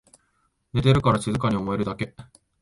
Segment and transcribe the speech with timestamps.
[0.73, 2.15] 寝てるから静かに思えるだけ